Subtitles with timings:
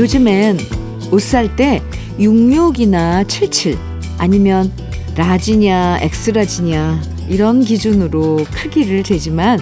[0.00, 0.56] 요즘엔
[1.12, 1.82] 옷 살 때
[2.18, 3.76] 66이나 77
[4.16, 4.72] 아니면
[5.14, 9.60] large냐 X-large냐 이런 기준으로 크기를 재지만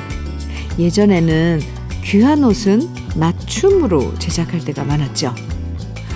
[0.79, 1.61] 예전에는
[2.05, 5.35] 귀한 옷은 맞춤으로 제작할 때가 많았죠.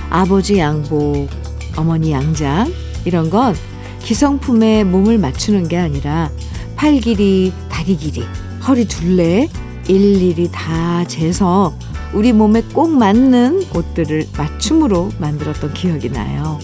[0.09, 1.29] 아버지 양복,
[1.75, 2.73] 어머니 양장
[3.05, 3.57] 이런 건
[4.05, 6.31] 기성품에 몸을 맞추는 게 아니라
[6.77, 8.23] 팔 길이, 다리 길이,
[8.69, 9.49] 허리 둘레
[9.89, 11.77] 일일이 다 재서
[12.15, 16.59] 우리 몸에 꼭 맞는 옷들을 맞춤으로 만들었던 기억이 나요.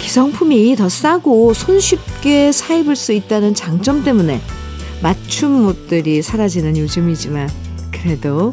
[0.00, 4.40] 기성품이 더 싸고 손쉽게 사입을 수 있다는 장점 때문에
[5.02, 7.48] 맞춤 옷들이 사라지는 요즘이지만
[7.92, 8.52] 그래도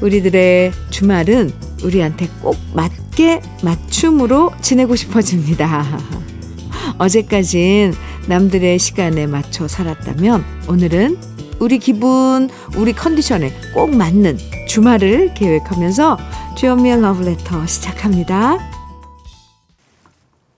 [0.00, 1.52] 우리들의 주말은
[1.84, 5.98] 우리한테 꼭 맞게 맞춤으로 지내고 싶어집니다.
[6.98, 7.94] 어제까진
[8.28, 11.18] 남들의 시간에 맞춰 살았다면 오늘은
[11.58, 16.18] 우리 기분, 우리 컨디션에 꼭 맞는 주말을 계획하면서
[16.56, 18.58] 주연미의 러브레터 시작합니다.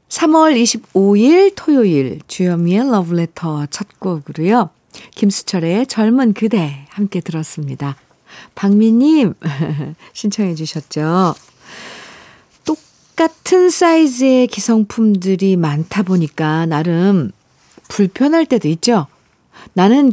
[0.09, 4.71] 3월 25일 토요일 주현미의 러브레터 첫 곡으로요.
[5.15, 7.97] 김수철의 젊은 그대 함께 들었습니다.
[8.55, 9.35] 박미님
[10.13, 11.35] 신청해 주셨죠.
[12.65, 17.33] 똑같은 사이즈의 기성품들이 많다 보니까 나름
[17.89, 19.07] 불편할 때도 있죠.
[19.75, 20.13] 나는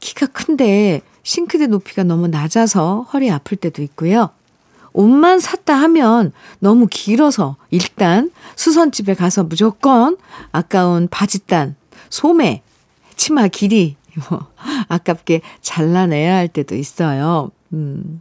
[0.00, 4.30] 키가 큰데 싱크대 높이가 너무 낮아서 허리 아플 때도 있고요.
[4.92, 10.16] 옷만 샀다 하면 너무 길어서 일단 수선집에 가서 무조건
[10.50, 11.76] 아까운 바지단,
[12.08, 12.62] 소매,
[13.14, 13.96] 치마 길이
[14.28, 14.48] 뭐
[14.88, 17.50] 아깝게 잘라내야 할 때도 있어요.
[17.72, 18.20] 음.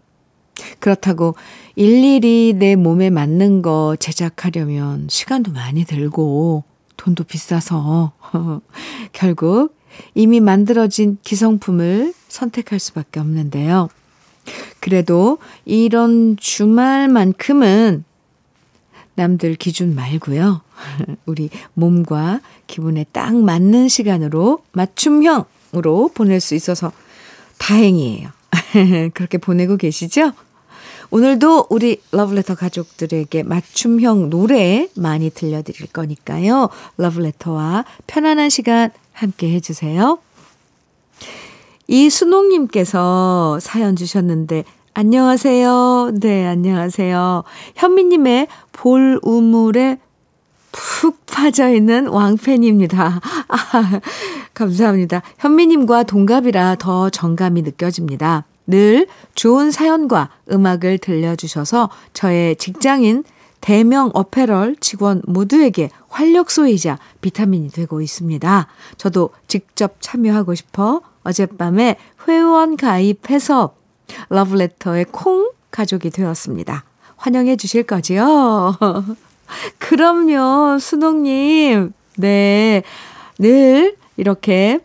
[0.80, 1.36] 그렇다고
[1.76, 6.64] 일일이 내 몸에 맞는 거 제작하려면 시간도 많이 들고
[7.00, 8.12] 돈도 비싸서
[9.14, 9.76] 결국
[10.14, 13.90] 이미 만들어진 기성품을 선택할 수밖에 없는데요.
[14.80, 18.04] 그래도 이런 주말만큼은
[19.16, 20.62] 남들 기준 말고요.
[21.26, 26.92] 우리 몸과 기분에 딱 맞는 시간으로 맞춤형으로 보낼 수 있어서
[27.60, 28.30] 다행이에요.
[29.14, 30.34] 그렇게 보내고 계시죠?
[31.12, 36.70] 오늘도 우리 러브레터 가족들에게 맞춤형 노래 많이 들려드릴 거니까요.
[36.98, 40.20] 러브레터와 편안한 시간 함께 해주세요.
[41.88, 46.12] 이순옥님께서 사연 주셨는데, 안녕하세요.
[46.20, 47.44] 네, 안녕하세요.
[47.76, 49.98] 현미님의 볼 우물에
[50.72, 53.20] 푹 빠져 있는 왕팬입니다.
[53.48, 54.02] 아,
[54.54, 55.24] 감사합니다.
[55.40, 58.46] 현미님과 동갑이라 더 정감이 느껴집니다.
[58.70, 63.24] 늘 좋은 사연과 음악을 들려주셔서 저의 직장인
[63.62, 68.68] 대명 어페럴 직원 모두에게 활력소이자 비타민이 되고 있습니다.
[68.98, 71.98] 저도 직접 참여하고 싶어 어젯밤에
[72.28, 73.76] 회원 가입해서
[74.30, 76.84] 러브레터의 콩 가족이 되었습니다.
[77.18, 78.78] 환영해 주실 거지요?
[79.80, 81.92] 그럼요, 순옥님.
[82.18, 82.84] 네.
[83.40, 84.80] 늘 이렇게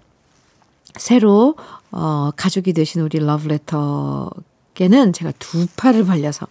[0.97, 1.56] 새로,
[1.97, 6.49] 어, 가족이 되신 우리 러브레터께는 제가 두 팔을 벌려서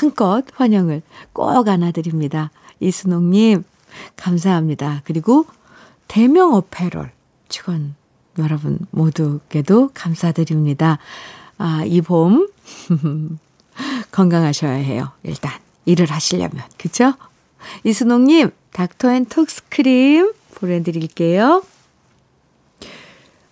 [0.00, 2.50] 한껏 환영을 꼭 안아드립니다.
[2.80, 3.62] 이순옥님,
[4.16, 5.02] 감사합니다.
[5.04, 5.46] 그리고
[6.08, 7.12] 대명 어페럴
[7.48, 7.94] 직원
[8.38, 10.98] 여러분 모두께도 감사드립니다.
[11.58, 12.48] 아, 이 봄,
[14.10, 15.12] 건강하셔야 해요.
[15.22, 15.52] 일단,
[15.84, 16.64] 일을 하시려면.
[16.76, 17.14] 그쵸?
[17.84, 21.62] 이순옥님, 닥터 앤 톡스 크림 보내드릴게요.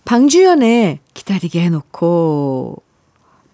[0.05, 2.83] 방주연의 기다리게 해놓고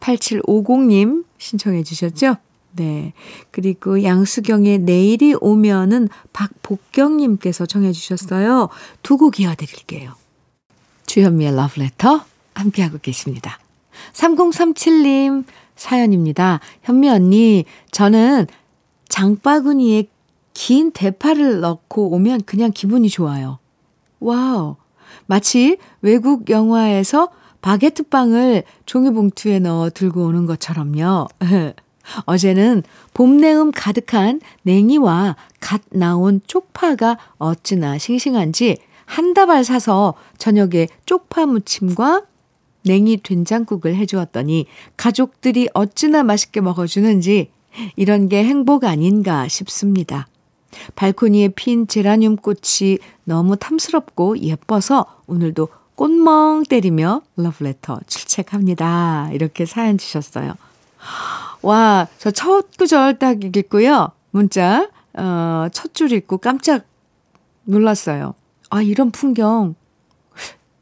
[0.01, 2.37] 8750님 신청해 주셨죠?
[2.73, 3.13] 네.
[3.51, 8.69] 그리고 양수경의 내일이 오면은 박복경님께서 청해 주셨어요.
[9.03, 10.15] 두 곡 이어드릴게요.
[11.07, 12.25] 주현미의 러브레터
[12.55, 13.59] 함께하고 계십니다.
[14.13, 15.45] 3037님
[15.77, 16.61] 사연입니다.
[16.83, 18.47] 현미 언니, 저는
[19.09, 20.05] 장바구니에
[20.55, 23.59] 긴 대파를 넣고 오면 그냥 기분이 좋아요.
[24.21, 24.77] wow.
[25.31, 27.29] 마치 외국 영화에서
[27.63, 31.29] 바게트 빵을 종이봉투에 넣어 들고 오는 것처럼요.
[32.27, 32.83] 어제는
[33.15, 42.25] 봄내음 가득한 냉이와 갓 나온 쪽파가 어찌나 싱싱한지 한 다발 사서 저녁에 쪽파 무침과
[42.85, 44.67] 냉이 된장국을 해주었더니
[44.97, 47.53] 가족들이 어찌나 맛있게 먹어주는지
[47.95, 50.27] 이런 게 행복 아닌가 싶습니다.
[50.95, 59.31] 발코니에 핀 제라늄 꽃이 너무 탐스럽고 예뻐서 오늘도 꽃멍 때리며 러브레터 출첵합니다.
[59.33, 60.55] 이렇게 사연 주셨어요.
[61.63, 64.13] 와, 저 첫 구절 딱 읽고요.
[64.31, 66.85] 문자, 어, 첫 줄 읽고 깜짝
[67.65, 68.35] 놀랐어요.
[68.71, 69.75] 아, 이런 풍경,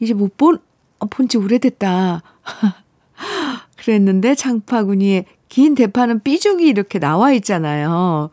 [0.01, 0.59] 이제 못 본,
[0.99, 2.23] 어, 본지 오래됐다.
[3.77, 8.31] 그랬는데 장바구니에 긴 대파는 삐죽이 이렇게 나와 있잖아요.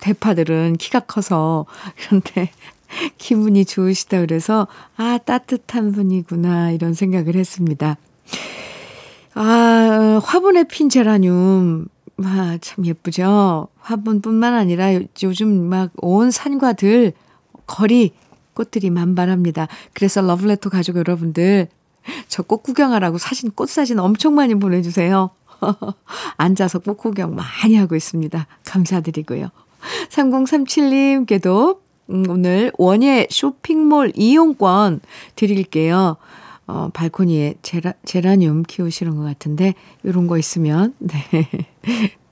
[0.00, 1.66] 대파들은 키가 커서.
[1.96, 2.50] 그런데
[3.18, 4.66] 기분이 좋으시다 그래서,
[4.96, 7.96] 아, 따뜻한 분이구나, 이런 생각을 했습니다.
[9.34, 11.86] 아, 화분에 핀 제라늄.
[12.24, 13.68] 아, 참 예쁘죠?
[13.80, 14.88] 화분뿐만 아니라
[15.22, 17.12] 요즘 막 온 산과 들,
[17.66, 18.12] 거리,
[18.54, 19.68] 꽃들이 만발합니다.
[19.94, 21.68] 그래서 러블레터 가족 여러분들,
[22.28, 25.30] 저 꽃 구경하라고 사진, 꽃 사진 엄청 많이 보내주세요.
[26.38, 28.46] 앉아서 꽃 구경 많이 하고 있습니다.
[28.64, 29.50] 감사드리고요.
[30.18, 31.78] 3037님께도
[32.10, 35.00] 음, 오늘 원예 쇼핑몰 이용권
[35.36, 36.16] 드릴게요.
[36.66, 41.48] 어, 발코니에 제라, 제라늄 키우시는 것 같은데, 이런 거 있으면, 네.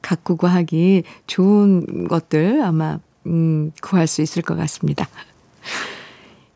[0.02, 5.08] 가꾸고 하기 좋은 것들 아마, 음, 구할 수 있을 것 같습니다.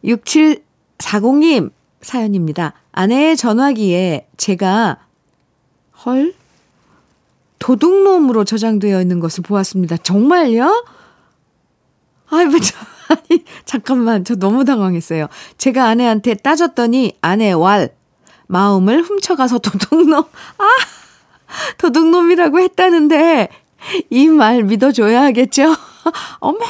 [0.05, 1.71] 6740님
[2.03, 2.75] 사연입니다.
[2.93, 4.99] 아내의 전화기에 제가,
[6.05, 6.35] 헐?
[7.61, 9.97] 도둑놈으로 저장되어 있는 것을 보았습니다.
[9.99, 10.85] 정말요?
[12.31, 12.77] 아이고, 저,
[13.15, 14.25] 아니, 잠깐만.
[14.25, 15.27] 저 너무 당황했어요.
[15.59, 17.91] 제가 아내한테 따졌더니 아내 왈,
[18.47, 20.25] 마음을 훔쳐가서 도둑놈,
[20.59, 20.65] 아!
[21.79, 23.49] 도둑놈이라고 했다는데,
[24.11, 25.75] 이 말 믿어줘야 하겠죠?
[26.41, 26.65] 엄마!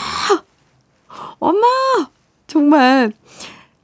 [1.38, 1.66] 엄마!
[2.46, 3.12] 정말,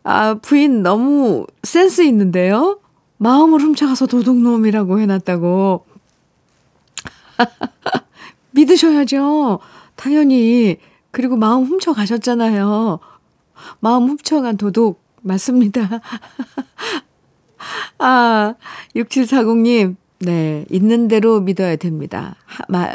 [0.04, 2.80] 아, 부인 너무 센스 있는데요?
[3.18, 5.84] 마음을 훔쳐가서 도둑놈이라고 해놨다고.
[8.52, 9.58] 믿으셔야죠.
[9.96, 10.78] 당연히.
[11.16, 12.98] 그리고 마음 훔쳐 가셨잖아요.
[13.80, 15.80] 마음 훔쳐간 도둑 맞습니다.
[17.98, 18.54] 아,
[18.94, 19.96] 6740님.
[20.18, 22.36] 네, 있는 대로 믿어야 됩니다.
[22.44, 22.92] 하, 마,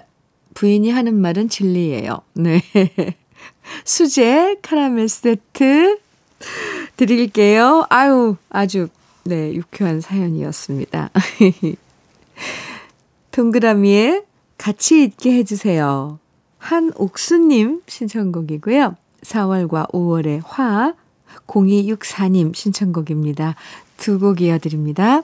[0.53, 2.21] 부인이 하는 말은 진리예요.
[2.35, 2.62] 네.
[3.85, 5.97] 수제 카라멜 세트
[6.97, 7.88] 드릴게요.
[7.89, 8.89] 아유, 아주
[9.24, 11.09] 네, 유쾌한 사연이었습니다.
[13.31, 14.21] 동그라미에
[14.59, 16.20] 같이 있게 해주세요.
[16.61, 18.95] 한옥수님 신청곡이고요.
[19.23, 20.93] 4월과 5월의 화
[21.47, 23.55] 0264님 신청곡입니다.
[23.97, 25.23] 두 곡 이어드립니다.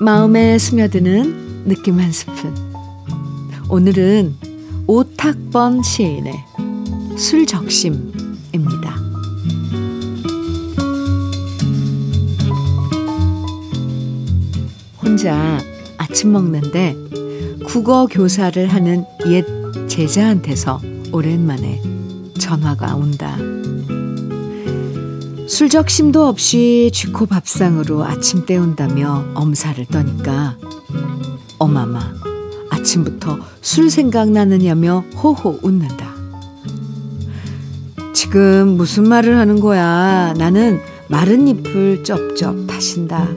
[0.00, 2.54] 마음에 스며드는 느낌 한 스푼.
[3.68, 4.34] 오늘은
[4.86, 6.32] 오탁번 시인의
[7.16, 9.01] 술적심입니다.
[15.22, 15.56] 혼자
[15.98, 16.96] 아침 먹는데
[17.64, 19.46] 국어 교사를 하는 옛
[19.86, 20.80] 제자한테서
[21.12, 21.80] 오랜만에
[22.40, 23.36] 전화가 온다.
[25.46, 30.56] 술적심도 없이 쥐코 밥상으로 아침 때운다며 엄살을 떠니까
[31.60, 32.00] 어마마
[32.70, 36.16] 아침부터 술 생각나느냐며 호호 웃는다.
[38.12, 40.34] 지금 무슨 말을 하는 거야?
[40.36, 43.28] 나는 마른 잎을 쩝쩝 다신다.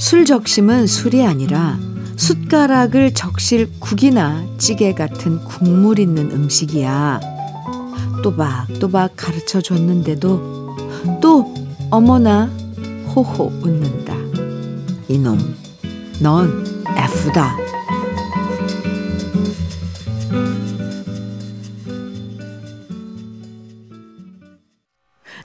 [0.00, 1.78] 술 적심은 술이 아니라
[2.16, 7.20] 숟가락을 적실 국이나 찌개 같은 국물 있는 음식이야.
[8.22, 10.74] 또박또박 가르쳐 줬는데도
[11.20, 11.54] 또
[11.90, 12.46] 어머나
[13.14, 14.16] 호호 웃는다.
[15.08, 15.54] 이놈,
[16.18, 16.64] 넌
[16.96, 17.58] F다.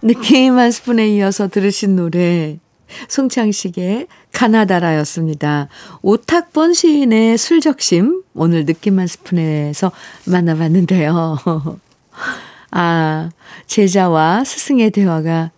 [0.01, 2.59] 느낌 한 스푼에 이어서 들으신 노래
[3.09, 5.69] 송창식의 가나다라였습니다.
[6.01, 9.91] 오탁번 시인의 술적심 오늘 느낌 한 스푼에서
[10.25, 11.37] 만나봤는데요.
[12.71, 13.29] 아,
[13.65, 15.51] 제자와 스승의 대화가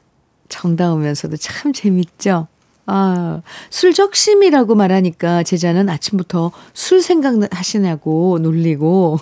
[0.50, 2.48] 정다우면서도 참 재밌죠.
[2.86, 3.42] 아,
[3.72, 9.20] 술적심이라고 말하니까 제자는 아침부터 술 생각하시냐고 놀리고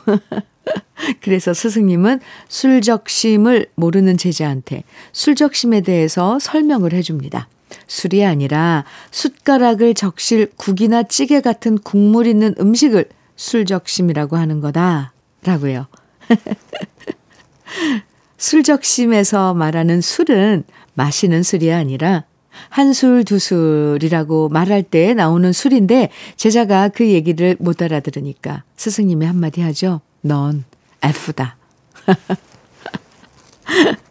[1.23, 2.19] 그래서 스승님은
[2.49, 4.83] 술적심을 모르는 제자한테
[5.13, 7.47] 술적심에 대해서 설명을 해줍니다.
[7.87, 15.13] 술이 아니라 숟가락을 적실 국이나 찌개 같은 국물 있는 음식을 술적심이라고 하는 거다.
[15.43, 15.87] 라고요.
[18.37, 20.63] 술적심에서 말하는 술은
[20.93, 22.25] 마시는 술이 아니라
[22.69, 29.61] 한 술, 두 술이라고 말할 때 나오는 술인데 제자가 그 얘기를 못 알아들으니까 스승님이 한마디
[29.61, 30.01] 하죠.
[30.21, 30.63] 넌
[31.01, 31.57] F다.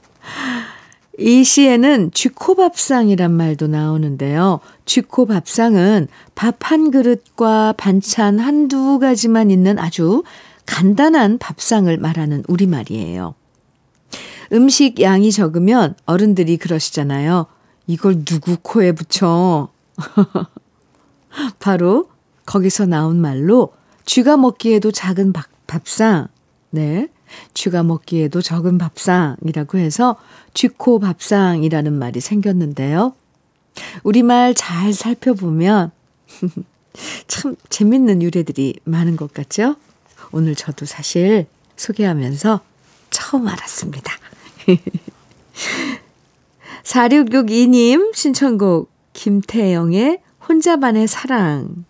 [1.18, 4.60] 이 시에는 쥐코밥상이란 말도 나오는데요.
[4.84, 10.24] 쥐코밥상은 밥 한 그릇과 반찬 한두 가지만 있는 아주
[10.66, 13.34] 간단한 밥상을 말하는 우리말이에요.
[14.52, 17.46] 음식 양이 적으면 어른들이 그러시잖아요.
[17.86, 19.68] 이걸 누구 코에 붙여?
[21.60, 22.08] 바로
[22.46, 23.72] 거기서 나온 말로
[24.06, 26.28] 쥐가 먹기에도 작은 밥, 밥상,
[26.70, 27.08] 네.
[27.54, 30.16] 쥐가 먹기에도 적은 밥상이라고 해서
[30.54, 33.14] 쥐코 밥상이라는 말이 생겼는데요.
[34.02, 35.90] 우리말 잘 살펴보면
[37.26, 39.76] 참 재밌는 유래들이 많은 것 같죠?
[40.32, 42.60] 오늘 저도 사실 소개하면서
[43.10, 44.12] 처음 알았습니다.
[46.84, 51.84] 4662님 신청곡 김태영의 혼자만의 사랑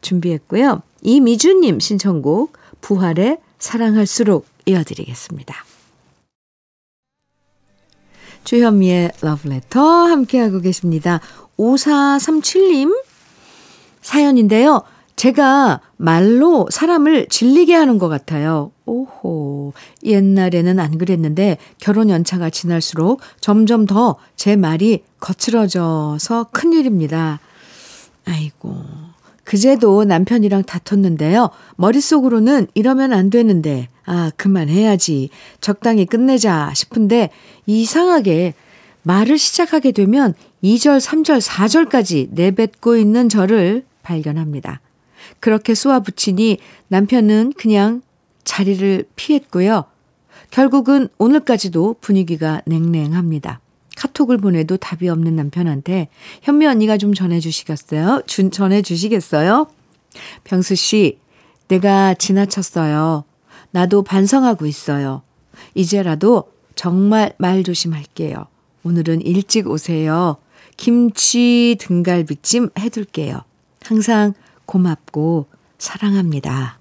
[0.00, 0.82] 준비했고요.
[1.02, 5.54] 이미주님 신청곡 부활의 사랑할수록 이어드리겠습니다.
[8.44, 11.20] 주현미의 러브레터 함께하고 계십니다.
[11.58, 12.94] 5437님
[14.02, 14.82] 사연인데요.
[15.16, 18.72] 제가 말로 사람을 질리게 하는 것 같아요.
[18.84, 19.72] 오호.
[20.04, 27.40] 옛날에는 안 그랬는데 결혼 연차가 지날수록 점점 더 제 말이 거칠어져서 큰일입니다.
[28.26, 29.03] 아이고.
[29.44, 31.50] 그제도 남편이랑 다퉜는데요.
[31.76, 35.30] 머릿속으로는 이러면 안 되는데, 아, 그만해야지.
[35.60, 37.30] 적당히 끝내자 싶은데,
[37.66, 38.54] 이상하게
[39.02, 44.80] 말을 시작하게 되면 2절, 3절, 4절까지 내뱉고 있는 저를 발견합니다.
[45.40, 46.58] 그렇게 쏘아붙이니
[46.88, 48.02] 남편은 그냥
[48.44, 49.84] 자리를 피했고요.
[50.50, 53.60] 결국은 오늘까지도 분위기가 냉랭합니다.
[53.96, 56.08] 카톡을 보내도 답이 없는 남편한테
[56.42, 58.22] 현미 언니가 좀 전해주시겠어요?
[58.26, 59.68] 준, 전해주시겠어요?
[60.44, 61.18] 병수 씨,
[61.68, 63.24] 내가 지나쳤어요.
[63.70, 65.22] 나도 반성하고 있어요.
[65.74, 68.46] 이제라도 정말 말 조심할게요.
[68.84, 70.36] 오늘은 일찍 오세요.
[70.76, 73.40] 김치 등갈비찜 해둘게요.
[73.82, 74.34] 항상
[74.66, 75.46] 고맙고
[75.78, 76.78] 사랑합니다.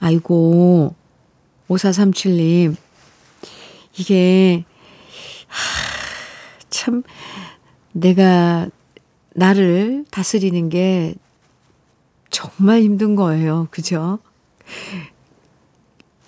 [0.00, 0.94] 아이고,
[1.68, 2.74] 5437님.
[3.98, 4.64] 이게
[6.70, 7.02] 참,
[7.92, 8.68] 내가
[9.34, 11.14] 나를 다스리는 게
[12.30, 13.68] 정말 힘든 거예요.
[13.70, 14.18] 그죠?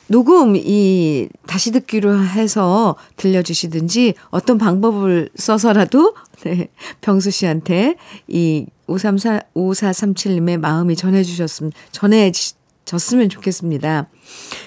[0.09, 6.15] 녹음, 이, 다시 듣기로 해서 들려주시든지 어떤 방법을 써서라도,
[6.45, 6.69] 네,
[7.01, 7.97] 병수 씨한테
[8.29, 14.09] 이 534, 5437님의 마음이 전해주셨으면, 전해졌으면 좋겠습니다.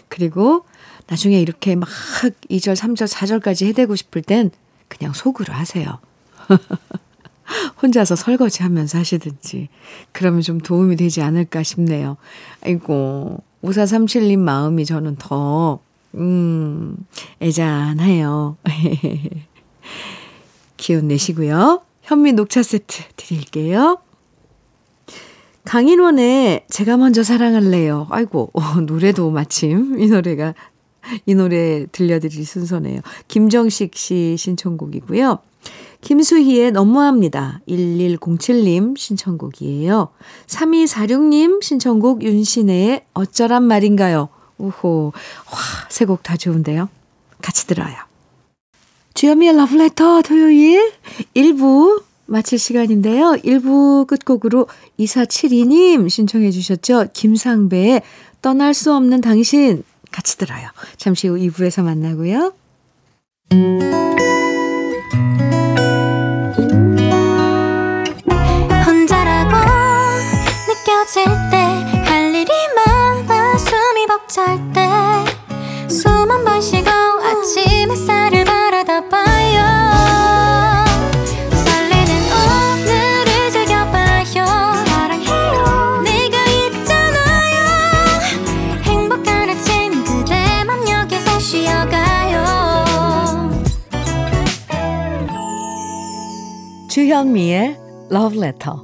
[0.08, 0.66] 그리고
[1.08, 1.88] 나중에 이렇게 막
[2.50, 4.52] 2절, 3절, 4절까지 해대고 싶을 땐
[4.88, 6.00] 그냥 속으로 하세요.
[7.82, 9.70] 혼자서 설거지 하면서 하시든지.
[10.12, 12.18] 그러면 좀 도움이 되지 않을까 싶네요.
[12.64, 15.80] 아이고, 5437님 마음이 저는 더,
[16.16, 16.98] 음,
[17.42, 18.58] 애잔해요.
[20.78, 21.82] 기운 내시고요.
[22.02, 24.00] 현미 녹차 세트 드릴게요.
[25.66, 28.08] 강인원의 제가 먼저 사랑할래요.
[28.12, 30.54] 아이고, 어, 노래도 마침 이 노래가
[31.26, 33.02] 이 노래 들려드릴 순서네요.
[33.28, 35.40] 김정식 씨 신청곡이고요.
[36.02, 37.62] 김수희의 너무합니다.
[37.68, 40.10] 1107님 신청곡이에요.
[40.48, 44.30] 3246님 신청곡 윤신의 어쩌란 말인가요?
[44.58, 45.12] 우호.
[45.52, 45.58] 와,
[45.90, 46.90] 세 곡 다 좋은데요.
[47.42, 47.96] 같이 들어요.
[49.16, 50.92] 주현미의 러브레터 토요일
[51.36, 53.38] 1부 마칠 시간인데요.
[53.44, 54.68] 1부 끝곡으로
[55.00, 57.08] 2472님 신청해 주셨죠.
[57.14, 58.02] 김상배의
[58.42, 60.70] 떠날 수 없는 당신 같이 들어요.
[60.98, 62.54] 잠시 후 2부에서 만나고요.
[68.86, 69.56] 혼자라고
[70.68, 71.45] 느껴질
[97.15, 97.77] 주현미의
[98.12, 98.75] Love Letter.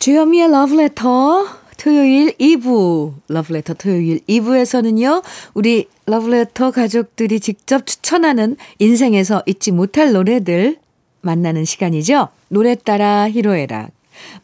[0.00, 1.46] 주현미의 Love Letter
[1.78, 5.22] 토요일 2부 Love Letter 토요일 2부에서는요.
[5.54, 5.86] 우리
[6.34, 10.78] Letter 가족들이 직접 추천하는 인생에서 잊지 못할 노래들
[11.20, 12.30] 만나는 시간이죠.
[12.48, 13.92] 노래 따라 히로에락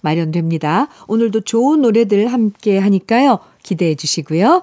[0.01, 0.87] 마련됩니다.
[1.09, 3.41] 오늘도 좋은 노래들 함께 하니까요.
[3.65, 4.63] 기대해 주시고요.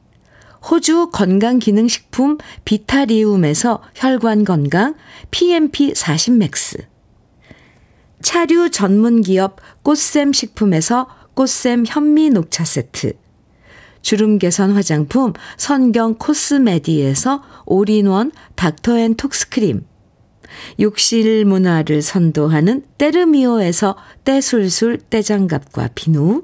[0.69, 4.95] 호주 건강기능식품 비타리움에서 혈관건강
[5.31, 6.77] PMP 40 맥스,
[8.21, 13.13] 차류 전문기업 꽃샘 식품에서 꽃샘 현미 녹차 세트,
[14.01, 19.85] 주름 개선 화장품 선경 코스메디에서 올인원 닥터앤톡스크림,
[20.79, 26.43] 욕실 문화를 선도하는 때르미오에서 때술술 때장갑과 비누,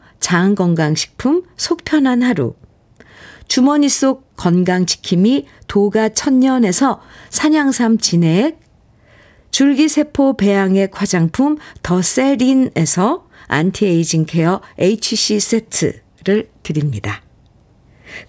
[0.21, 2.55] 장건강식품 속편한 하루,
[3.49, 8.61] 주머니 속 건강지킴이 도가 천년에서 산양삼 진액,
[9.51, 17.21] 줄기세포 배양액 화장품 더세린에서 anti-aging care HC 세트를 드립니다.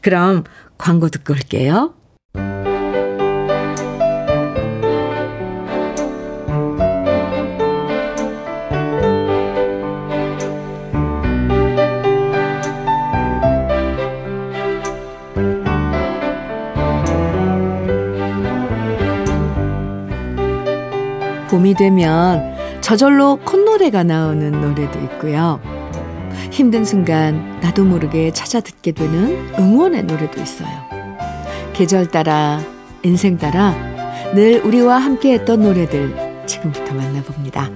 [0.01, 0.43] 그럼
[0.77, 1.95] 광고 듣고 올게요.
[21.83, 25.61] 되면 저절로 콧노래가 나오는 노래도 있고요.
[26.53, 30.68] 힘든 순간 나도 모르게 찾아 듣게 되는 응원의 노래도 있어요.
[31.73, 32.61] 계절 따라,
[33.03, 33.75] 인생 따라
[34.33, 37.68] 늘 우리와 함께 했던 노래들 지금부터 만나봅니다.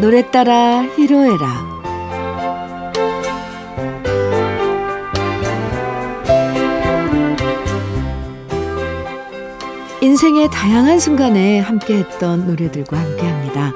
[0.00, 1.77] 노래 따라 히로에라.
[10.18, 13.72] 인생의 다양한 순간에 함께했던 노래들과 함께합니다.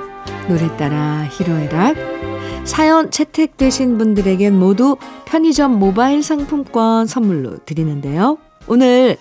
[0.49, 1.95] 노래 따라 히로에락
[2.65, 8.39] 사연 채택되신 분들에겐 모두 편의점 모바일 상품권 선물로 드리는데요.
[8.67, 9.19] 오늘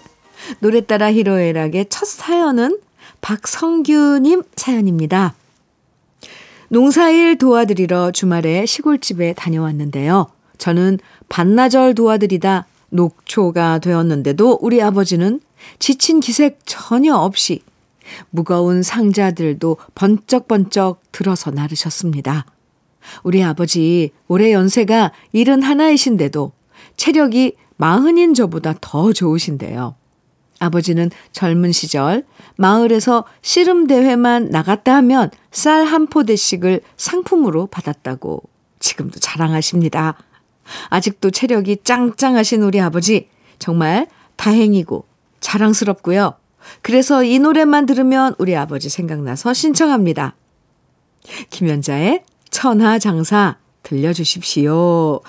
[0.62, 2.80] 노래 따라 히로에락의 첫 사연은
[3.22, 5.36] 박성규님 사연입니다.
[6.70, 10.26] 농사일 도와드리러 주말에 시골집에 다녀왔는데요.
[10.58, 10.98] 저는
[11.30, 15.40] 반나절 도와드리다 녹초가 되었는데도 우리 아버지는
[15.80, 17.62] 지친 기색 전혀 없이
[18.30, 22.46] 무거운 상자들도 번쩍번쩍 들어서 나르셨습니다.
[23.24, 26.52] 우리 아버지 올해 연세가 일흔 하나이신데도
[26.98, 29.96] 체력이 마흔인 저보다 더 좋으신데요.
[30.60, 32.24] 아버지는 젊은 시절
[32.56, 38.44] 마을에서 씨름 대회만 나갔다 하면 쌀 한 포대씩을 상품으로 받았다고
[38.80, 40.16] 지금도 자랑하십니다.
[40.90, 45.06] 아직도 체력이 짱짱하신 우리 아버지 정말 다행이고
[45.42, 46.36] 자랑스럽고요.
[46.82, 50.36] 그래서 이 노래만 들으면 우리 아버지 생각나서 신청합니다.
[51.50, 55.22] 김연자의 천하장사 들려주십시오.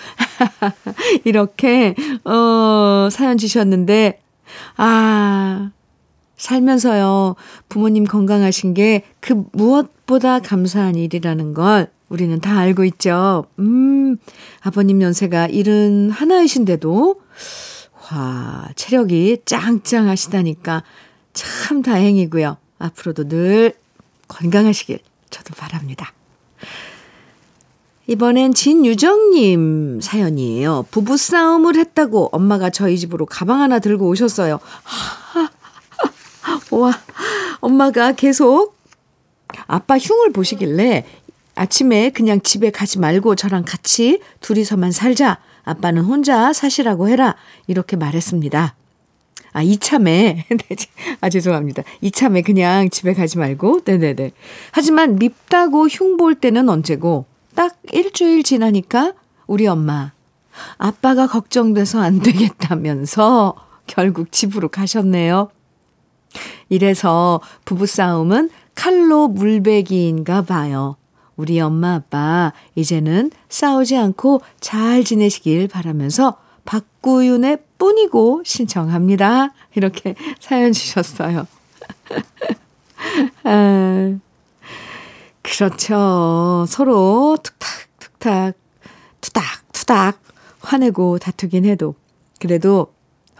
[1.24, 1.94] 이렇게,
[2.24, 4.20] 어, 사연 주셨는데,
[4.76, 5.70] 아,
[6.36, 7.36] 살면서요,
[7.68, 13.46] 부모님 건강하신 게 그 무엇보다 감사한 일이라는 걸 우리는 다 알고 있죠.
[13.60, 14.18] 음,
[14.60, 17.20] 아버님 연세가 일은 하나이신데도,
[18.12, 20.82] 와, 체력이 짱짱하시다니까
[21.32, 22.58] 참 다행이고요.
[22.78, 23.72] 앞으로도 늘
[24.28, 24.98] 건강하시길
[25.30, 26.12] 저도 바랍니다.
[28.06, 30.86] 이번엔 진유정님 사연이에요.
[30.90, 34.60] 부부싸움을 했다고 엄마가 저희 집으로 가방 하나 들고 오셨어요.
[36.70, 36.92] 와,
[37.60, 38.76] 엄마가 계속
[39.66, 41.06] 아빠 흉을 보시길래
[41.54, 45.38] 아침에 그냥 집에 가지 말고 저랑 같이 둘이서만 살자.
[45.64, 47.36] 아빠는 혼자 사시라고 해라.
[47.66, 48.74] 이렇게 말했습니다.
[49.54, 50.76] 아, 이참에, 네,
[51.20, 51.82] 아, 죄송합니다.
[52.00, 54.32] 이참에 그냥 집에 가지 말고, 네네네.
[54.70, 59.12] 하지만 밉다고 흉볼 때는 언제고, 딱 일주일 지나니까
[59.46, 60.12] 우리 엄마,
[60.78, 63.54] 아빠가 걱정돼서 안 되겠다면서
[63.86, 65.50] 결국 집으로 가셨네요.
[66.70, 70.96] 이래서 부부싸움은 칼로 물베기인가 봐요.
[71.36, 79.52] 우리 엄마 아빠 이제는 싸우지 않고 잘 지내시길 바라면서 박구윤의 뿐이고 신청합니다.
[79.74, 81.46] 이렇게 사연 주셨어요.
[83.44, 84.18] 아,
[85.42, 86.64] 그 그렇죠.
[86.68, 87.68] 서로 툭탁,
[87.98, 88.54] 툭탁,
[89.20, 90.22] 투닥, 투닥
[90.60, 91.94] 화내고 다투긴 해도
[92.40, 92.92] 그래도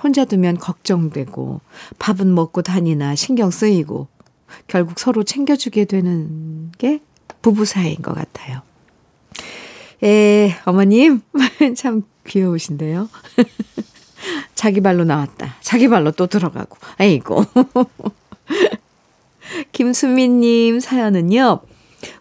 [0.02, 1.60] 혼자 두면 걱정되고
[1.98, 4.08] 밥은 먹고 다니나 신경 쓰이고
[4.66, 7.00] 결국 서로 챙겨주게 되는 게
[7.42, 8.62] 부부 사이인 것 같아요.
[10.02, 11.20] 에, 어머님,
[11.76, 13.08] 참 귀여우신데요.
[14.54, 15.56] 자기 발로 나왔다.
[15.60, 16.76] 자기 발로 또 들어가고.
[16.98, 17.44] 아이고.
[19.72, 21.60] 김수민님 사연은요.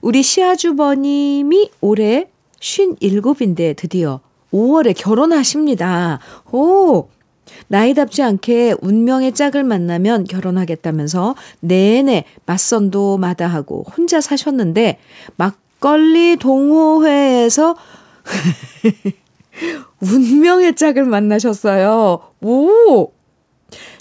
[0.02, 2.30] 우리 시아주버님이 올해
[2.60, 4.20] 57인데 드디어
[4.52, 6.20] 5월에 결혼하십니다.
[6.52, 7.08] 오!
[7.68, 15.00] 나이답지 않게 운명의 짝을 만나면 결혼하겠다면서 내내 맞선도 마다하고 혼자 사셨는데
[15.38, 17.76] 막걸리 동호회에서
[20.02, 22.22] 운명의 짝을 만나셨어요.
[22.42, 23.12] 오!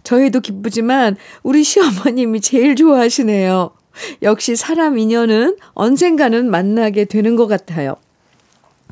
[0.02, 3.70] 저희도 기쁘지만 우리 시어머님이 제일 좋아하시네요.
[4.22, 7.96] 역시 사람 인연은 언젠가는 만나게 되는 것 같아요.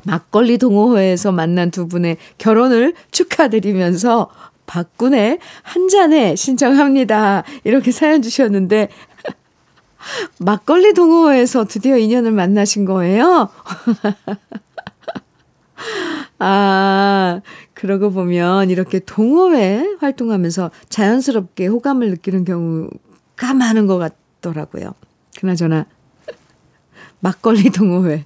[0.03, 4.29] 막걸리 동호회에서 만난 두 분의 결혼을 축하드리면서
[4.69, 7.43] 박군의 한 잔에 신청합니다.
[7.63, 8.89] 이렇게 사연 주셨는데,
[10.39, 13.49] 막걸리 동호회에서 드디어 인연을 만나신 거예요?
[16.37, 17.41] 아,
[17.73, 24.93] 그러고 보면 이렇게 동호회 활동하면서 자연스럽게 호감을 느끼는 경우가 많은 것 같더라고요.
[25.39, 25.87] 그나저나,
[27.21, 28.23] 막걸리 동호회.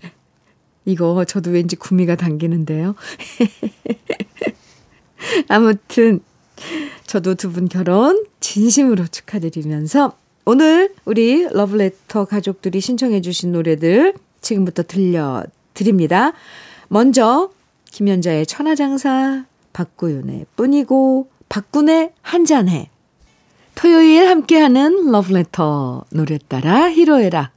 [0.85, 2.95] 이거 저도 왠지 구미가 당기는데요.
[5.47, 6.19] 아무튼,
[7.05, 10.13] 저도 두 분 결혼 진심으로 축하드리면서
[10.45, 16.33] 오늘 우리 러브레터 가족들이 신청해 주신 노래들 지금부터 들려드립니다.
[16.89, 17.49] 먼저
[17.91, 22.89] 김연자의 천하장사, 박구윤의 뿐이고 박군의 한잔해
[23.75, 27.51] 토요일 함께하는 러브레터 노래 따라 히로에락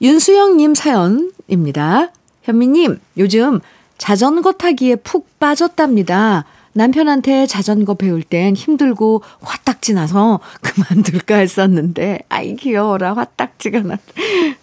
[0.00, 2.12] 윤수영님 사연입니다.
[2.42, 3.60] 현미님 요즘
[3.98, 6.44] 자전거 타기에 푹 빠졌답니다.
[6.72, 13.14] 남편한테 자전거 배울 땐 힘들고 화딱지 나서 그만둘까 했었는데, 아이, 귀여워라.
[13.14, 13.98] 화딱지가 나.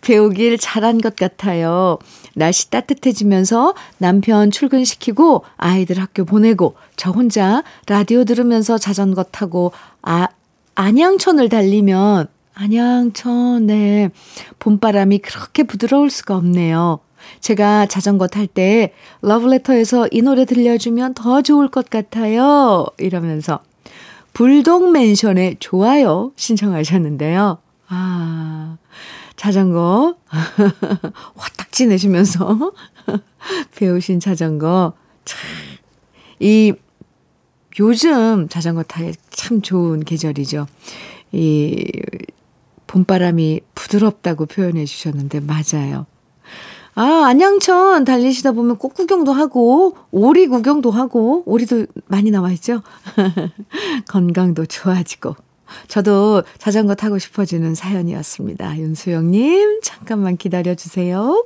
[0.00, 1.98] 배우길 잘한 것 같아요.
[2.34, 10.28] 날씨 따뜻해지면서 남편 출근시키고 아이들 학교 보내고 저 혼자 라디오 들으면서 자전거 타고 아,
[10.74, 14.10] 안양천을 달리면 안양천, 네.
[14.58, 17.00] 봄바람이 그렇게 부드러울 수가 없네요.
[17.40, 22.86] 제가 자전거 탈 때 러브레터에서 이 노래 들려주면 더 좋을 것 같아요.
[22.98, 23.60] 이러면서
[24.32, 27.58] 불독 맨션에 좋아요 신청하셨는데요.
[27.88, 28.76] 아,
[29.36, 30.16] 자전거
[31.36, 32.72] 화딱 지 내시면서
[33.76, 34.92] 배우신 자전거
[35.24, 35.38] 참,
[36.38, 36.72] 이
[37.78, 40.66] 요즘 자전거 타기 참 좋은 계절이죠.
[41.32, 41.86] 이
[42.86, 46.06] 봄바람이 부드럽다고 표현해 주셨는데 맞아요.
[46.94, 52.82] 아, 안양천 달리시다 보면 꽃 구경도 하고, 오리 구경도 하고, 오리도 많이 나와 있죠?
[54.08, 55.36] 건강도 좋아지고.
[55.86, 58.78] 저도 자전거 타고 싶어지는 사연이었습니다.
[58.78, 61.44] 윤수영님, 잠깐만 기다려 주세요.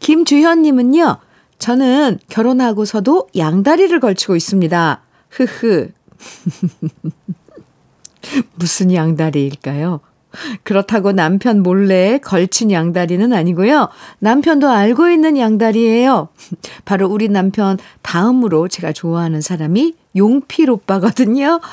[0.00, 1.16] 김주현님은요,
[1.58, 5.02] 저는 결혼하고서도 양다리를 걸치고 있습니다.
[5.30, 5.90] 흐흐.
[8.56, 10.00] 무슨 양다리일까요?
[10.62, 13.88] 그렇다고 남편 몰래 걸친 양다리는 아니고요.
[14.18, 16.28] 남편도 알고 있는 양다리예요.
[16.84, 21.60] 바로 우리 남편 다음으로 제가 좋아하는 사람이 용필 오빠거든요.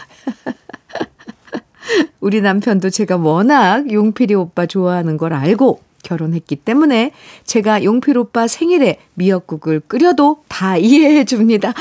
[2.19, 7.11] 우리 남편도 제가 워낙 용필이 오빠 좋아하는 걸 알고 결혼했기 때문에
[7.43, 11.73] 제가 용필 오빠 생일에 미역국을 끓여도 다 이해해 줍니다.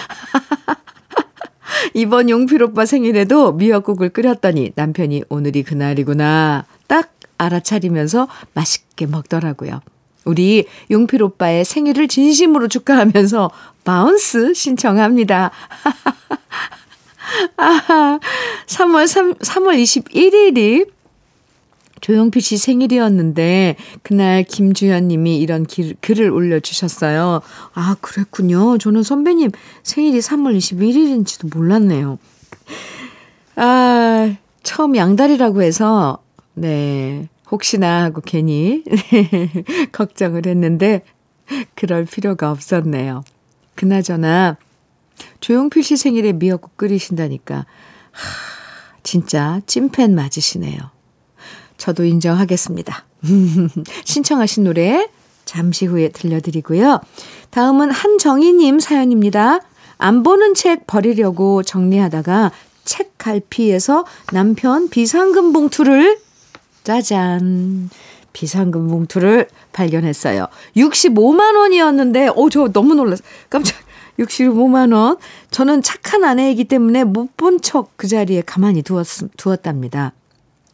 [1.94, 9.80] 이번 용필 오빠 생일에도 미역국을 끓였더니 남편이 오늘이 그날이구나 딱 알아차리면서 맛있게 먹더라고요.
[10.24, 13.50] 우리 용필 오빠의 생일을 진심으로 축하하면서
[13.84, 15.50] 바운스 신청합니다.
[17.56, 18.18] 아,
[18.66, 20.88] 3월 3, 3월 21일이
[22.04, 27.40] 조용필 씨 생일이었는데 그날 김주현 님이 이런 길, 글을 올려주셨어요.
[27.72, 28.76] 아, 그랬군요.
[28.76, 32.18] 저는 선배님 생일이 3월 21일인지도 몰랐네요.
[33.56, 38.84] 아, 처음 양다리라고 해서, 네, 혹시나 하고 괜히
[39.92, 41.06] 걱정을 했는데,
[41.74, 43.24] 그럴 필요가 없었네요.
[43.76, 44.58] 그나저나,
[45.40, 47.64] 조용필 씨 생일에 미역국 끓이신다니까, 하,
[49.02, 50.93] 진짜 찐팬 맞으시네요.
[51.78, 53.04] 저도 인정하겠습니다.
[54.04, 55.08] 신청하신 노래
[55.44, 57.00] 잠시 후에 들려드리고요.
[57.50, 59.60] 다음은 한정희님 사연입니다.
[59.98, 62.50] 안 보는 책 버리려고 정리하다가
[62.84, 66.18] 책 갈피에서 남편 비상금 봉투를
[66.82, 67.90] 짜잔
[68.32, 70.48] 비상금 봉투를 발견했어요.
[70.76, 73.22] 65만 원이었는데, 오, 저 너무 놀랐어.
[73.48, 73.76] 깜짝,
[74.18, 75.16] 65만 원.
[75.52, 79.06] 저는 착한 아내이기 때문에 못 본 척 그 자리에 가만히 두었,
[79.36, 80.12] 두었답니다.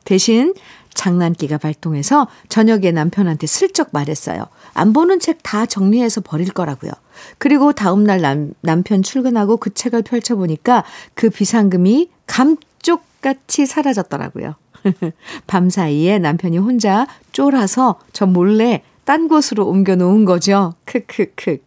[0.05, 0.55] 대신
[0.95, 4.47] 장난기가 발동해서 저녁에 남편한테 슬쩍 말했어요.
[4.75, 6.93] 안 보는 책 다 정리해서 버릴 거라고요.
[7.39, 14.55] 그리고 다음날 남, 남편 출근하고 그 책을 펼쳐보니까 그 비상금이 감쪽같이 사라졌더라고요.
[15.47, 20.75] 밤 사이에 남편이 혼자 쫄아서 저 몰래 딴 곳으로 옮겨 놓은 거죠.
[20.85, 21.59] 크크크.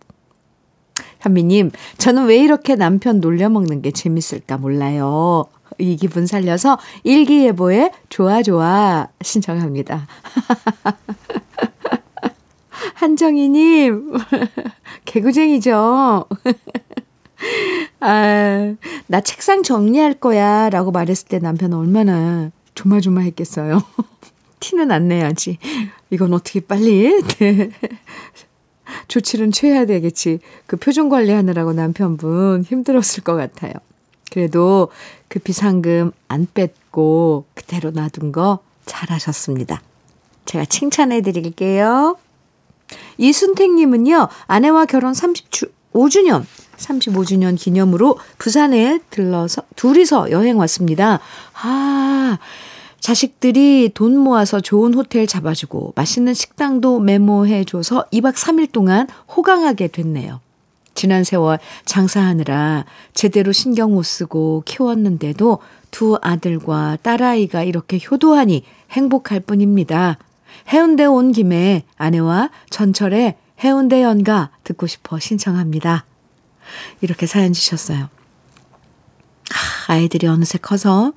[1.20, 5.46] 현미님, 저는 왜 이렇게 남편 놀려먹는 게 재밌을까 몰라요.
[5.78, 10.08] 이 기분 살려서 일기예보에 좋아 좋아 신청합니다.
[12.96, 14.14] 한정희님,
[15.06, 16.26] 개구쟁이죠?
[18.00, 18.76] 아,
[19.08, 23.84] 나 책상 정리할 거야 라고 말했을 때 남편은 얼마나 조마조마 했겠어요.
[24.60, 25.58] 티는 안 내야지.
[26.10, 27.70] 이건 어떻게 빨리 네.
[29.08, 30.40] 조치는 취해야 되겠지.
[30.66, 33.74] 그 표정 관리하느라고 남편분 힘들었을 것 같아요.
[34.32, 34.90] 그래도
[35.34, 39.82] 그 비상금 안 뺐고 그대로 놔둔 거 잘하셨습니다.
[40.46, 42.17] 제가 칭찬해 드릴게요.
[43.17, 46.46] 이순택님은요, 아내와 결혼 35주년,
[46.78, 51.19] 35주년 기념으로 부산에 들러서 둘이서 여행 왔습니다.
[51.63, 52.38] 아,
[53.00, 60.43] 자식들이 돈 모아서 좋은 호텔 잡아주고 맛있는 식당도 메모해줘서 2박 3일 동안 호강하게 됐네요.
[60.96, 65.60] 지난 세월 장사하느라 제대로 신경 못 쓰고 키웠는데도
[65.92, 70.18] 두 아들과 딸아이가 이렇게 효도하니 행복할 뿐입니다.
[70.70, 76.06] 해운대 온 김에 아내와 전철에 해운대 연가 듣고 싶어 신청합니다.
[77.02, 78.10] 이렇게 사연 주셨어요.
[79.52, 81.14] 아, 아이들이 어느새 커서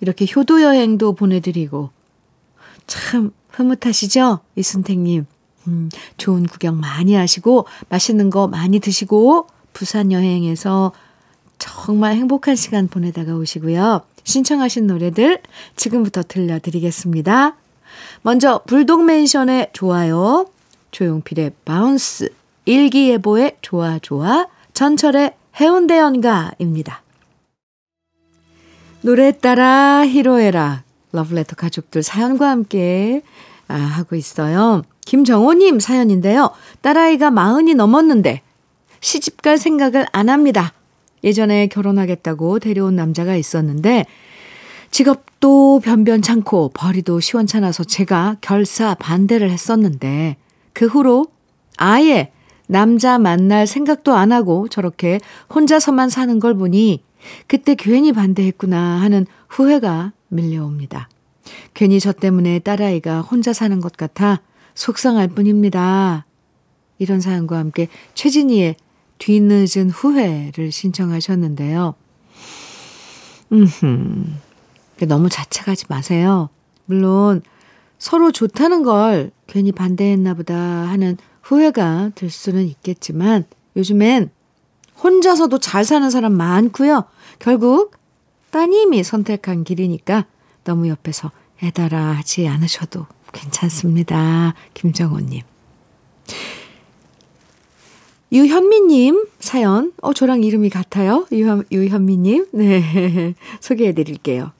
[0.00, 1.90] 이렇게 효도 여행도 보내드리고
[2.86, 4.40] 참 흐뭇하시죠?
[4.56, 5.26] 이순택님.
[5.70, 10.92] 음, 좋은 구경 많이 하시고 맛있는 거 많이 드시고 부산 여행에서
[11.58, 14.02] 정말 행복한 시간 보내다가 오시고요.
[14.24, 15.40] 신청하신 노래들
[15.76, 17.56] 지금부터 들려드리겠습니다.
[18.22, 20.46] 먼저 불독맨션의 좋아요,
[20.90, 22.32] 조용필의 바운스,
[22.64, 27.02] 일기예보의 좋아 좋아, 전철의 해운대 연가입니다.
[29.02, 33.22] 노래 따라 히로에라 러브레터 가족들 사연과 함께
[33.68, 34.82] 아, 하고 있어요.
[35.10, 36.50] 김정호님 사연인데요.
[36.82, 38.42] 딸아이가 마흔이 넘었는데
[39.00, 40.72] 시집갈 생각을 안 합니다.
[41.24, 44.06] 예전에 결혼하겠다고 데려온 남자가 있었는데
[44.92, 50.36] 직업도 변변찮고 벌이도 시원찮아서 제가 결사 반대를 했었는데
[50.74, 51.26] 그 후로
[51.76, 52.30] 아예
[52.68, 55.18] 남자 만날 생각도 안 하고 저렇게
[55.52, 57.02] 혼자서만 사는 걸 보니
[57.48, 61.08] 그때 괜히 반대했구나 하는 후회가 밀려옵니다.
[61.74, 64.40] 괜히 저 때문에 딸아이가 혼자 사는 것 같아
[64.80, 66.24] 속상할 뿐입니다.
[66.98, 68.76] 이런 사연과 함께 최진희의
[69.18, 71.94] 뒤늦은 후회를 신청하셨는데요.
[73.52, 74.38] 음,
[75.06, 76.48] 너무 자책하지 마세요.
[76.86, 77.42] 물론
[77.98, 83.44] 서로 좋다는 걸 괜히 반대했나 보다 하는 후회가 들 수는 있겠지만
[83.76, 84.30] 요즘엔
[85.04, 87.04] 혼자서도 잘 사는 사람 많고요.
[87.38, 87.92] 결국
[88.50, 90.24] 따님이 선택한 길이니까
[90.64, 91.30] 너무 옆에서
[91.62, 94.54] 애달아 하지 않으셔도 괜찮습니다.
[94.74, 95.42] 김정호님.
[98.32, 101.26] 유현미님 사연, 어, 저랑 이름이 같아요.
[101.32, 102.46] 유현, 유현미님.
[102.52, 103.34] 네.
[103.60, 104.52] 소개해 드릴게요.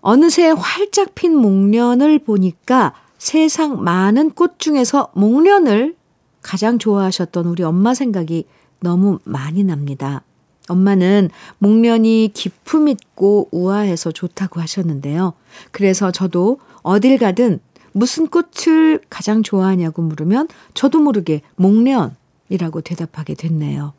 [0.00, 5.94] 어느새 활짝 핀 목련을 보니까 세상 많은 꽃 중에서 목련을
[6.42, 8.46] 가장 좋아하셨던 우리 엄마 생각이
[8.80, 10.22] 너무 많이 납니다.
[10.68, 15.32] 엄마는 목련이 기품 있고 우아해서 좋다고 하셨는데요.
[15.70, 17.58] 그래서 저도 어딜 가든
[17.92, 23.94] 무슨 꽃을 가장 좋아하냐고 물으면 저도 모르게 목련이라고 대답하게 됐네요.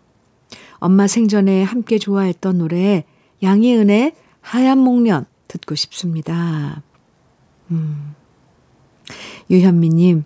[0.76, 3.04] 엄마 생전에 함께 좋아했던 노래
[3.42, 6.84] 양희은의 하얀 목련 듣고 싶습니다.
[7.72, 8.16] 음.
[9.50, 10.24] 유현미님,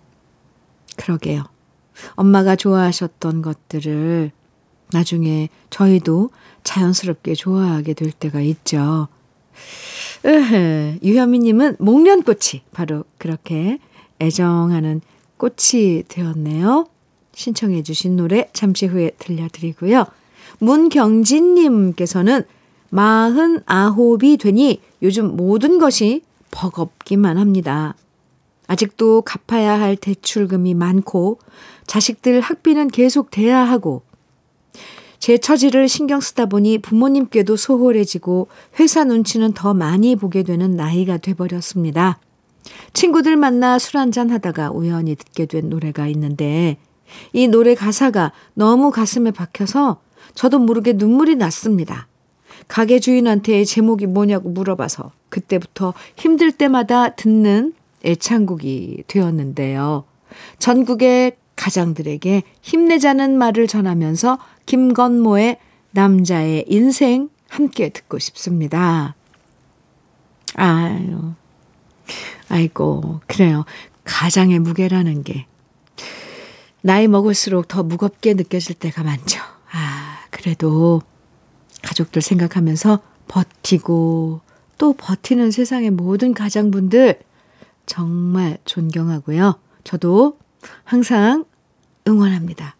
[0.96, 1.44] 그러게요.
[2.14, 4.32] 엄마가 좋아하셨던 것들을
[4.92, 6.30] 나중에 저희도
[6.64, 9.08] 자연스럽게 좋아하게 될 때가 있죠.
[10.24, 13.78] 으흐, 유현미님은 목련꽃이 바로 그렇게
[14.20, 15.00] 애정하는
[15.36, 16.86] 꽃이 되었네요.
[17.34, 20.04] 신청해 주신 노래 잠시 후에 들려드리고요.
[20.58, 22.42] 문경진님께서는
[22.90, 27.94] 마흔 아홉이 되니 요즘 모든 것이 버겁기만 합니다.
[28.66, 31.38] 아직도 갚아야 할 대출금이 많고
[31.86, 34.02] 자식들 학비는 계속 돼야 하고
[35.20, 38.48] 제 처지를 신경 쓰다 보니 부모님께도 소홀해지고
[38.80, 42.18] 회사 눈치는 더 많이 보게 되는 나이가 돼버렸습니다.
[42.94, 46.78] 친구들 만나 술 한잔 하다가 우연히 듣게 된 노래가 있는데
[47.34, 50.00] 이 노래 가사가 너무 가슴에 박혀서
[50.34, 52.08] 저도 모르게 눈물이 났습니다.
[52.66, 60.04] 가게 주인한테 제목이 뭐냐고 물어봐서 그때부터 힘들 때마다 듣는 애창곡이 되었는데요.
[60.58, 65.58] 전국의 가장들에게 힘내자는 말을 전하면서 김건모의
[65.90, 69.14] 남자의 인생 함께 듣고 싶습니다.
[70.54, 71.34] 아유,
[72.48, 73.66] 아이고, 그래요.
[74.04, 75.46] 가장의 무게라는 게
[76.80, 79.38] 나이 먹을수록 더 무겁게 느껴질 때가 많죠.
[79.70, 81.02] 아, 그래도
[81.82, 84.40] 가족들 생각하면서 버티고
[84.78, 87.20] 또 버티는 세상의 모든 가장분들
[87.84, 89.58] 정말 존경하고요.
[89.84, 90.38] 저도
[90.84, 91.44] 항상
[92.10, 92.76] 응원합니다.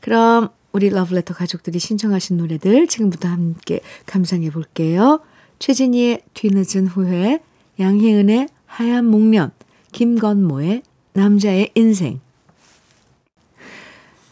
[0.00, 5.20] 그럼 우리 러브레터 가족들이 신청하신 노래들 지금부터 함께 감상해 볼게요.
[5.58, 7.40] 최진희의 뒤늦은 후회,
[7.78, 9.52] 양희은의 하얀 목련,
[9.92, 12.20] 김건모의 남자의 인생.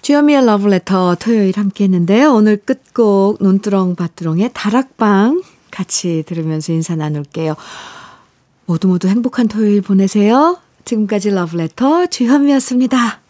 [0.02, 2.35] 주현미의 러브레터 토요일 함께 했는데요.
[2.35, 7.54] 오늘 끝곡 논두렁 밭두렁의 다락방 같이 들으면서 인사 나눌게요.
[8.66, 10.58] 모두 모두 행복한 토요일 보내세요.
[10.85, 13.21] 지금까지 러브레터 주현미였습니다.